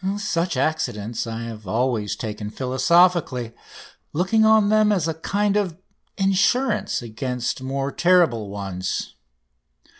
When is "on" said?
4.45-4.69